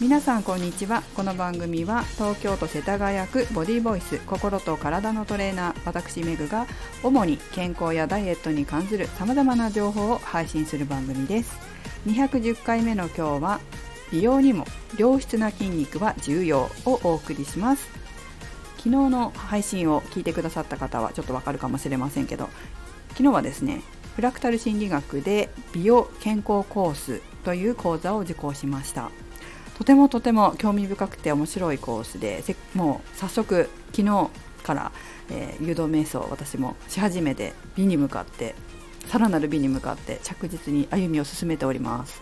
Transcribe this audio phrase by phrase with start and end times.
[0.00, 1.02] 皆さんこんにちは。
[1.16, 6.68] この番組は東京都世田谷区ボディボイス心と体のトレーナー私メグが
[7.02, 11.58] 主に健康やダイエットに関する様々な情報を配信する番組です。
[12.06, 13.60] 210回目の今日は
[14.12, 14.66] 美容にも
[14.98, 17.88] 良質な筋肉は重要をお送りします。
[18.76, 22.48] 昨日の配信を聞いてくださった方はちょっとわかるかもしれませんけど
[23.08, 23.82] 昨日はですね
[24.14, 29.10] フラクタル心理学で美容健康コースという講座を受講しました。
[29.78, 32.42] とてもとても興味深くて面白いコースで
[32.74, 34.28] もう早速昨日
[34.64, 34.92] から、
[35.30, 38.56] えー、誘導瞑想私もし始めて美に向かって
[39.06, 42.20] さらなる美に向かって着実に歩みを進めております。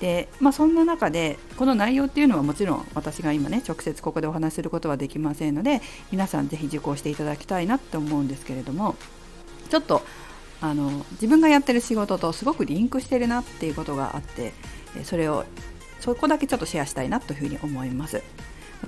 [0.00, 8.96] でまあ、そんな中でこの内容っていうのはもちろん私が今ね直接ここでお話しすることはできませんので皆さん是非受講していただきたいなって思うんですけれども
[9.70, 10.02] ちょっと
[10.60, 14.54] あの自分がやってる仕事とすごくリンクしてるなっていうことがあって
[15.04, 15.44] それを
[16.02, 18.22] そこだけちょっとシェアしたいなというふうに思います。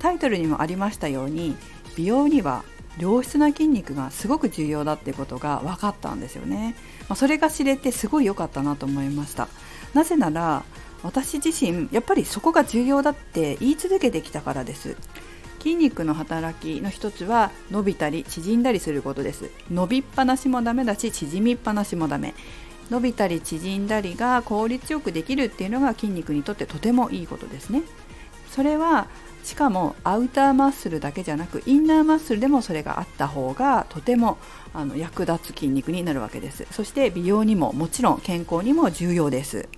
[0.00, 1.56] タイトルにもありましたように
[1.96, 2.64] 美容には
[2.98, 9.48] 良質な筋肉がすごく重要だってことが分かったんですよね、まあ、それが知れてすごい良かったなと思いました。
[9.94, 10.64] なぜなら
[11.04, 14.96] 私自身やっぱりそこが重要だって言い続けてきたからです。
[15.60, 19.50] 筋肉の働きの一つは伸びたり縮んだりすることです。
[19.70, 22.34] 伸びっぱなしもダメだし縮みっぱなしもダメ。
[22.90, 27.82] 伸びたり縮んだりが効率よくできるっていうのが筋肉にとってとてもいいことですね。
[28.50, 29.08] それは
[29.42, 34.38] しかもアウターマッスルだけじゃなくインナーマッスルでもそれがあった方がとても
[34.72, 39.68] あの役立つ筋肉になるわけですそして美容にももちろん健康にも重要です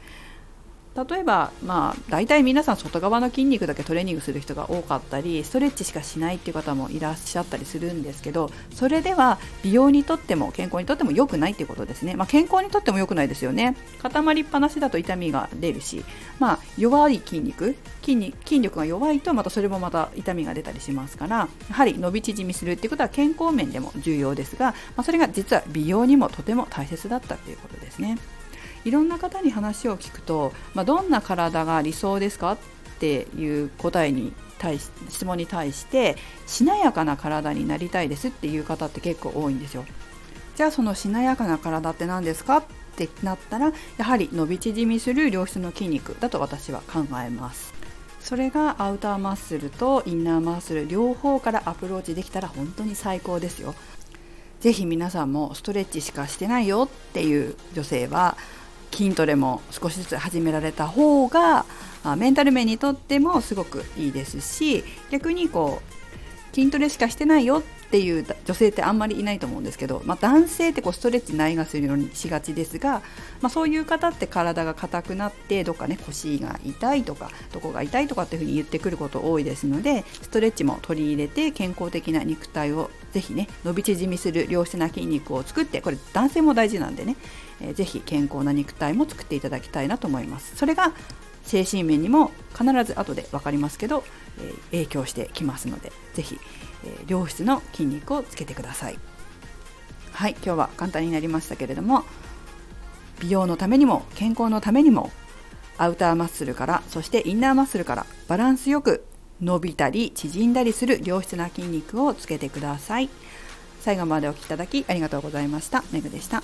[0.97, 16.05] 例えばまあ大体皆さん外側の筋肉だけトレーニングする人が多かったりストレッチしかしないっていう方もいらっしゃったりするんですけどそれでは美容にとっても健康にとっても良くないっていうことですね、まあ、健康にとっても良くないですよね固まりっぱなしだと痛みが出るし、
[16.39, 28.19] まあ、弱い筋肉筋筋力が弱いとまたそれもまた痛みが出たりしますからやはり伸び縮みするっていうことは健康面でも重要ですが、まあ、それが実は美容にもとても大切だったっていうことですね。
[28.87, 32.59] いろんな方に話を聞くと、まあ、どんな体が理想ですかっ
[33.01, 36.17] ていう答えに対し質問に対して
[36.47, 39.85] しなやかな体になりたいですっていう方って結構多いんですよ。
[40.55, 42.65] じゃあそのしなやかな体って何ですかっ
[42.97, 47.75] てなったらやはり伸び縮みする良質の筋肉だと私は考えます。
[48.21, 53.75] それがアウターマッスルとインナーマッスル両方からアプローチできたら本当に最高ですよ。
[54.61, 58.37] ぜひ皆さんもストレッチしかしてないよっていう女性は
[58.97, 61.67] 筋トレも少しずつ始められた方が
[62.17, 73.03] メンタル面にとってもすごくいいですし逆にこう筋トレしかしてないよっっていう女性ってあんまりいないと思うんですけど、まあ、男性ってこうストレッチないがするようにしがちですが、
[73.41, 87.17] まあ、そういう方って体が硬くなってどっかね腰が痛いとかどこが痛いとかっていうふうに言ってくること多いですのでストレッチも取り入れて健康的な肉体をぜひね伸び縮みする良質な筋肉を作ってこれ男性も大事なんでね、
[87.61, 90.57] えー、ぜひ健康な肉体も作っていただきたいなと思います。
[90.57, 90.93] それが
[91.47, 94.05] 精神面にも必ず後で分かりますけど、
[94.39, 96.39] え、影響してきますのでぜひ
[96.85, 98.99] え良質の筋肉をつけてください。
[100.13, 102.05] はい今日は簡単になりましたけれども
[103.21, 105.11] 美容のためにも健康のためにも
[105.77, 109.05] アウターマッスルからそしてインナーマッスルからバランスよく
[109.43, 113.11] 伸びたり縮んだりする良質な筋肉をつけてください。
[113.81, 115.85] 最後までお聴きいただきありがとうございました。
[115.93, 116.43] めぐでした。